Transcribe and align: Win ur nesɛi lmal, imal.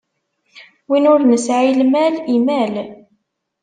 Win 0.89 1.09
ur 1.13 1.21
nesɛi 1.25 1.73
lmal, 1.81 2.13
imal. 2.35 2.73